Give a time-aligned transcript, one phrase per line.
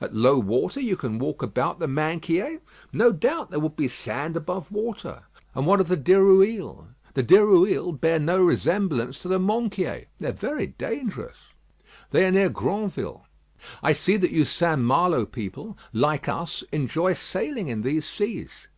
[0.00, 2.60] "At low water you can walk about the Minquiers?"
[2.94, 7.98] "No doubt; there would be sand above water." "And what of the Dirouilles?" "The Dirouilles
[8.00, 11.36] bear no resemblance to the Minquiers." "They are very dangerous."
[12.10, 13.26] "They are near Granville."
[13.82, 14.80] "I see that you St.
[14.80, 18.68] Malo people, like us, enjoy sailing in these seas."